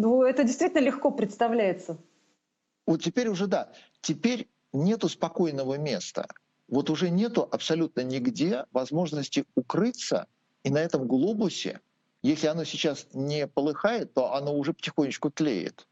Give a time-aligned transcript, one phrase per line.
[0.00, 1.98] Ну, это действительно легко представляется.
[2.86, 3.70] Вот теперь уже да.
[4.00, 6.26] Теперь нету спокойного места.
[6.68, 10.26] Вот уже нету абсолютно нигде возможности укрыться,
[10.62, 11.80] и на этом глобусе,
[12.22, 15.86] если оно сейчас не полыхает, то оно уже потихонечку тлеет.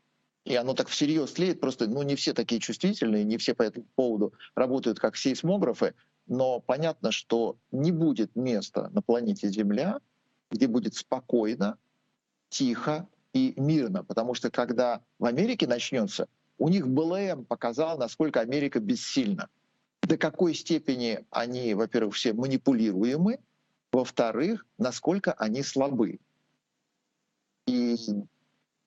[0.46, 3.84] И оно так всерьез тлеет, просто ну, не все такие чувствительные, не все по этому
[3.95, 5.95] поводу работают как сейсмографы,
[6.27, 10.00] но понятно, что не будет места на планете Земля,
[10.50, 11.77] где будет спокойно,
[12.48, 14.04] тихо и мирно.
[14.04, 16.28] Потому что когда в Америке начнется,
[16.59, 19.48] у них БЛМ показал, насколько Америка бессильна.
[20.02, 23.38] До какой степени они, во-первых, все манипулируемы,
[23.92, 26.18] во-вторых, насколько они слабы.
[27.66, 27.96] И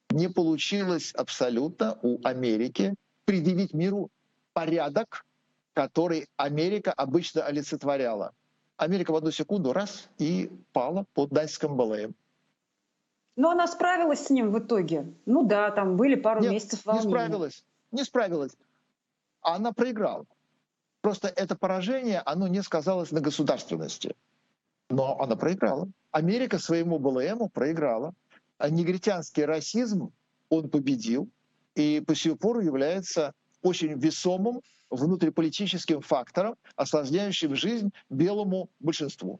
[0.09, 2.95] не получилось абсолютно у Америки
[3.25, 4.09] предъявить миру
[4.53, 5.25] порядок,
[5.73, 8.33] который Америка обычно олицетворяла.
[8.77, 12.15] Америка в одну секунду раз и пала под натиском БЛМ.
[13.35, 15.13] Но она справилась с ним в итоге.
[15.25, 17.07] Ну да, там были пару Нет, месяцев волнения.
[17.07, 18.57] Не справилась, не справилась.
[19.41, 20.25] Она проиграла.
[21.01, 24.15] Просто это поражение, оно не сказалось на государственности.
[24.89, 25.87] Но она проиграла.
[26.11, 28.13] Америка своему БЛМу проиграла.
[28.57, 30.11] А негритянский расизм,
[30.49, 31.29] он победил.
[31.73, 39.39] И по сию пору является очень весомым внутриполитическим фактором, осложняющим жизнь белому большинству.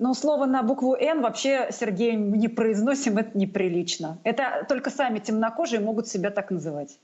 [0.00, 4.18] Но слово на букву «Н» вообще, Сергей, не произносим, это неприлично.
[4.24, 6.98] Это только сами темнокожие могут себя так называть.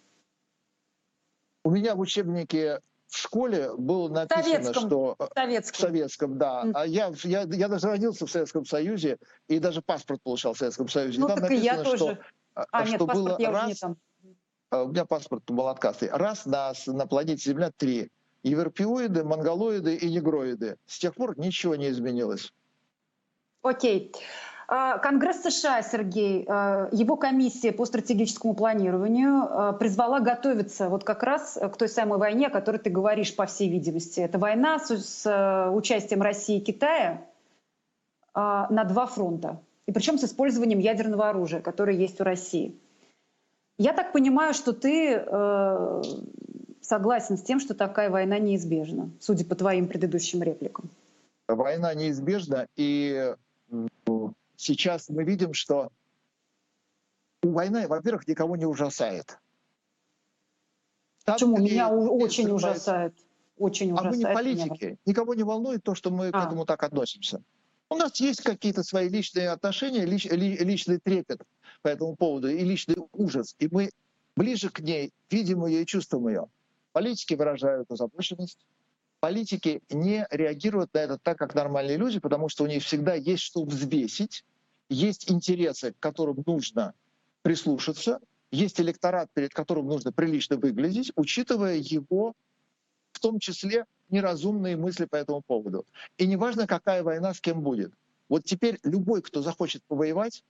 [1.63, 5.17] У меня в учебнике в школе было написано, советском, что...
[5.19, 5.77] В советском.
[5.77, 6.63] В советском, да.
[6.65, 6.73] Mm.
[6.75, 10.89] А я, я, я даже родился в Советском Союзе и даже паспорт получал в Советском
[10.89, 11.21] Союзе.
[11.21, 11.97] Ну, и там так написано, и я тоже.
[11.99, 12.19] Что,
[12.55, 13.97] а, а нет, что паспорт было я раз, там.
[14.71, 16.09] А, у меня паспорт молоткастый.
[16.11, 18.11] Раз на, на планете Земля три.
[18.43, 20.77] Европеоиды, монголоиды и негроиды.
[20.87, 22.55] С тех пор ничего не изменилось.
[23.67, 24.13] Окей.
[24.69, 31.57] А, Конгресс США, Сергей, а, его комиссия по стратегическому планированию призвала готовиться вот как раз
[31.57, 34.21] к той самой войне, о которой ты говоришь, по всей видимости.
[34.21, 37.23] Это война с, участием России и Китая
[38.35, 39.61] на два фронта.
[39.87, 42.77] И причем с использованием ядерного оружия, которое есть у России.
[43.79, 45.25] Я так понимаю, что ты
[46.83, 50.91] согласен с тем, что такая война неизбежна, судя по твоим предыдущим репликам.
[51.49, 53.35] Война неизбежна, и
[54.57, 55.91] сейчас мы видим, что
[57.43, 59.39] война, во-первых, никого не ужасает.
[61.25, 61.59] Там, Почему?
[61.59, 63.15] Меня очень ужасает.
[63.59, 64.15] Очень ужасает.
[64.15, 64.85] А мы не политики.
[64.85, 64.97] Меня.
[65.07, 66.33] Никого не волнует то, что мы а.
[66.33, 67.43] к этому так относимся.
[67.89, 71.41] У нас есть какие-то свои личные отношения, лич, ли, личный трепет
[71.83, 73.55] по этому поводу и личный ужас.
[73.59, 73.91] И мы
[74.37, 76.47] ближе к ней видим ее и чувствуем ее.
[76.93, 78.67] Политики выражают озабоченность,
[79.27, 83.43] политики не реагируют на это так, как нормальные люди, потому что у них всегда есть
[83.43, 84.45] что взвесить,
[84.89, 86.95] есть интересы, к которым нужно
[87.43, 88.21] прислушаться,
[88.53, 92.35] есть электорат, перед которым нужно прилично выглядеть, учитывая его
[93.11, 95.85] в том числе неразумные мысли по этому поводу.
[96.19, 97.93] И неважно, какая война с кем будет.
[98.29, 100.45] Вот теперь любой, кто захочет повоевать,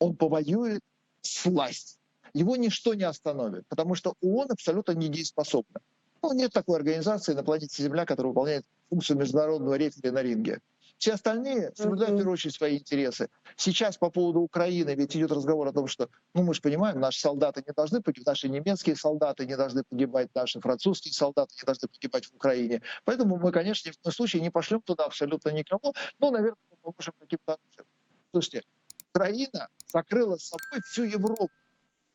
[0.00, 0.80] он повоюет
[1.20, 2.00] с властью.
[2.34, 5.80] Его ничто не остановит, потому что ООН абсолютно недееспособна.
[6.22, 10.60] Ну, нет такой организации на планете Земля, которая выполняет функцию международного рефери на ринге.
[10.98, 13.30] Все остальные соблюдают в первую очередь свои интересы.
[13.56, 17.20] Сейчас по поводу Украины ведь идет разговор о том, что, ну мы же понимаем, наши
[17.20, 21.88] солдаты не должны погибать, наши немецкие солдаты не должны погибать, наши французские солдаты не должны
[21.88, 22.82] погибать в Украине.
[23.04, 26.92] Поэтому мы, конечно, ни в коем случае не пошлем туда абсолютно никого, но, наверное, мы
[26.92, 27.56] поможем каким-то
[28.32, 28.62] Слушайте,
[29.12, 31.50] Украина закрыла с собой всю Европу.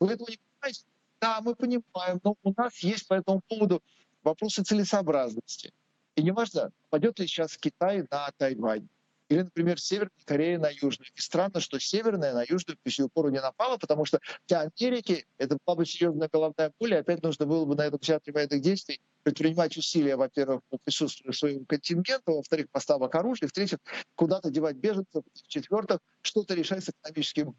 [0.00, 0.84] Вы этого не понимаете?
[1.20, 3.82] Да, мы понимаем, но у нас есть по этому поводу
[4.22, 5.72] вопросы целесообразности.
[6.14, 8.88] И неважно, пойдет ли сейчас Китай на Тайвань,
[9.28, 11.08] или, например, Северная Корея на Южную.
[11.14, 15.26] И странно, что Северная на Южную по сию пору не напала, потому что для Америки
[15.38, 19.00] это была бы серьезная головная и опять нужно было бы на этом театре военных действий
[19.22, 23.78] предпринимать усилия, во-первых, по присутствию своего контингента, во-вторых, поставок оружия, в-третьих,
[24.14, 27.56] куда-то девать беженцев, в-четвертых, что-то решать с экономическим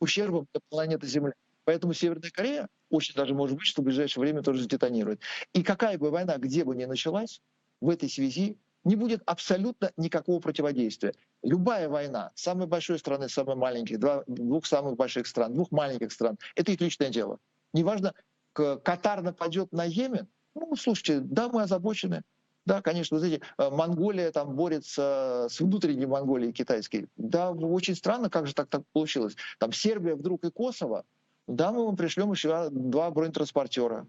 [0.00, 1.32] ущербом для планеты Земля.
[1.68, 5.20] Поэтому Северная Корея очень даже может быть, что в ближайшее время тоже сдетонирует.
[5.52, 7.42] И какая бы война где бы ни началась,
[7.82, 11.12] в этой связи не будет абсолютно никакого противодействия.
[11.42, 16.38] Любая война самой большой страны, самой маленькой, два, двух самых больших стран, двух маленьких стран,
[16.56, 17.38] это их личное дело.
[17.74, 18.14] Неважно,
[18.54, 22.22] Катар нападет на Йемен, ну, слушайте, да, мы озабочены.
[22.64, 27.08] Да, конечно, вот эти, э, Монголия там борется с внутренней Монголией китайской.
[27.16, 29.36] Да, очень странно, как же так, так получилось.
[29.58, 31.04] Там Сербия вдруг и Косово.
[31.48, 34.06] Да, мы вам пришлем еще два бронетранспортера.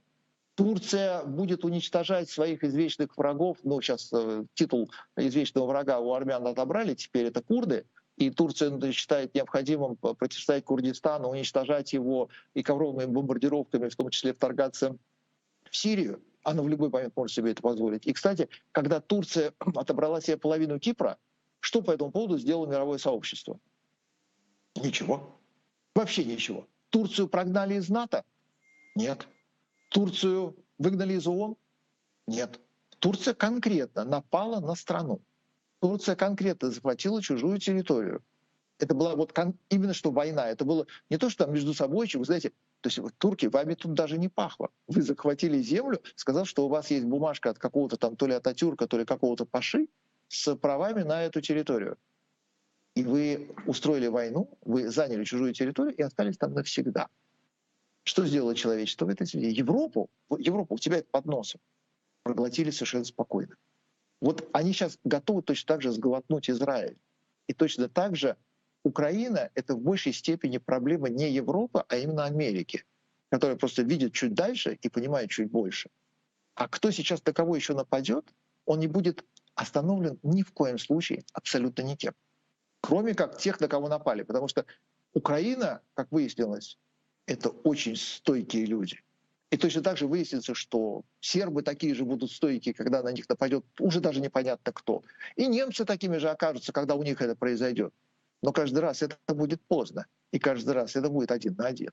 [0.55, 3.57] Турция будет уничтожать своих извечных врагов.
[3.63, 7.85] Ну, сейчас э, титул извечного врага у армян отобрали, теперь это курды.
[8.17, 14.97] и Турция считает необходимым противостоять Курдистану, уничтожать его и ковровыми бомбардировками, в том числе вторгаться
[15.71, 18.05] в Сирию, она в любой момент может себе это позволить.
[18.05, 21.17] И, кстати, когда Турция отобрала себе половину Кипра,
[21.61, 23.61] что по этому поводу сделало мировое сообщество?
[24.75, 25.39] Ничего.
[25.95, 26.67] Вообще ничего.
[26.89, 28.23] Турцию прогнали из НАТО?
[28.95, 29.27] Нет.
[29.89, 31.55] Турцию выгнали из ООН?
[32.27, 32.59] Нет.
[32.99, 35.21] Турция конкретно напала на страну.
[35.79, 38.23] Турция конкретно захватила чужую территорию.
[38.79, 39.37] Это была вот
[39.69, 40.49] именно что война.
[40.49, 42.51] Это было не то, что там между собой, вы знаете,
[42.81, 44.69] то есть вот, турки, вами тут даже не пахло.
[44.87, 48.87] Вы захватили землю, сказав, что у вас есть бумажка от какого-то там то ли Ататюрка,
[48.87, 49.87] то ли какого-то Паши
[50.27, 51.97] с правами на эту территорию.
[52.99, 57.07] И вы устроили войну, вы заняли чужую территорию и остались там навсегда.
[58.03, 59.57] Что сделало человечество в этой связи?
[59.57, 61.61] Европу, Европу у тебя это под носом
[62.23, 63.55] проглотили совершенно спокойно.
[64.19, 66.97] Вот они сейчас готовы точно так же сглотнуть Израиль.
[67.47, 68.35] И точно так же
[68.83, 72.83] Украина— это в большей степени проблема не Европы, а именно Америки,
[73.29, 75.89] которая просто видит чуть дальше и понимает чуть больше.
[76.53, 78.25] А кто сейчас на кого еще нападет,
[78.65, 79.23] он не будет
[79.55, 82.13] остановлен ни в коем случае абсолютно никем.
[82.81, 84.23] Кроме как тех, на кого напали.
[84.23, 84.65] Потому что
[85.13, 86.77] Украина, как выяснилось,
[87.25, 89.01] это очень стойкие люди.
[89.51, 93.65] И точно так же выяснится, что сербы такие же будут стойкие, когда на них нападет
[93.79, 95.03] уже даже непонятно кто.
[95.35, 97.93] И немцы такими же окажутся, когда у них это произойдет.
[98.43, 100.05] Но каждый раз это будет поздно.
[100.31, 101.89] И каждый раз это будет один на один.